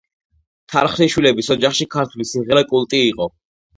თარხნიშვილების 0.73 1.51
ოჯახში 1.57 1.87
ქართული 1.97 2.27
სიმღერა 2.33 2.65
კულტი 2.73 3.07
იყო. 3.11 3.29